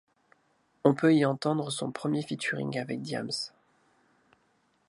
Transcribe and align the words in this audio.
On 0.83 0.95
peut 0.95 1.13
y 1.13 1.25
entendre 1.25 1.69
son 1.69 1.91
premier 1.91 2.23
featuring 2.23 2.79
avec 2.79 3.03
Diam's. 3.03 3.53